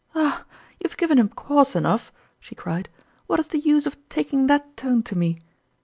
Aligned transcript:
"Ah! 0.15 0.45
you 0.79 0.89
have 0.89 0.97
given 0.97 1.19
him 1.19 1.29
cause 1.29 1.75
enough!" 1.75 2.11
she 2.39 2.55
cried. 2.55 2.89
"What 3.27 3.39
is 3.39 3.49
the 3.49 3.59
use 3.59 3.85
of 3.85 3.97
taking 4.09 4.47
that 4.47 4.75
tone 4.75 5.03
to 5.03 5.15
me 5.15 5.37